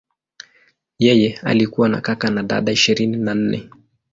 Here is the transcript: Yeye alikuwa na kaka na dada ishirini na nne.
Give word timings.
Yeye 0.99 1.39
alikuwa 1.43 1.89
na 1.89 2.01
kaka 2.01 2.29
na 2.29 2.43
dada 2.43 2.71
ishirini 2.71 3.17
na 3.17 3.35
nne. 3.35 3.69